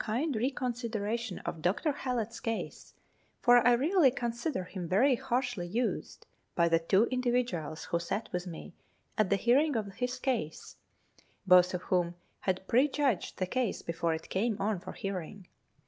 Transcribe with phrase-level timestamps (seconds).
[0.01, 1.91] 2G1 kind re consideration of Dr.
[1.91, 2.95] Hallett's case,
[3.39, 8.47] for I really consider him very harshly used by the two individuals who sat with
[8.47, 8.73] me
[9.15, 10.77] at the hearing of his case,
[11.45, 15.45] both of whom had prejudged the case before it came on for hearing.